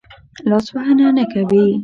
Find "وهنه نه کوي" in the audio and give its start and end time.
0.75-1.65